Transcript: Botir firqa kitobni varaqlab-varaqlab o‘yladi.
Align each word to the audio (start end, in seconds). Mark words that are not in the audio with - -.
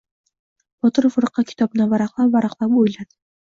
Botir 0.85 1.07
firqa 1.15 1.43
kitobni 1.51 1.87
varaqlab-varaqlab 1.93 2.75
o‘yladi. 2.83 3.13